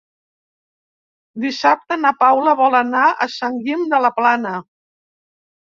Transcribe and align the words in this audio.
Dissabte 1.43 1.99
na 2.07 2.13
Paula 2.23 2.57
vol 2.65 2.81
anar 2.81 3.07
a 3.27 3.31
Sant 3.39 3.63
Guim 3.69 3.87
de 3.95 4.05
la 4.09 4.15
Plana. 4.21 4.59